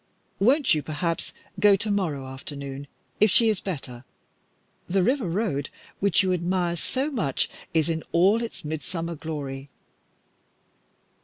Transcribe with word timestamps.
"Won't 0.39 0.73
you, 0.73 0.81
perhaps, 0.81 1.31
go 1.59 1.75
to 1.75 1.91
morrow 1.91 2.25
afternoon, 2.25 2.87
if 3.19 3.29
she 3.29 3.49
is 3.49 3.59
better? 3.61 4.03
The 4.89 5.03
river 5.03 5.29
road 5.29 5.69
which 5.99 6.23
you 6.23 6.33
admire 6.33 6.75
so 6.75 7.11
much 7.11 7.47
is 7.71 7.87
in 7.87 8.03
all 8.11 8.41
its 8.41 8.65
midsummer 8.65 9.13
glory." 9.13 9.69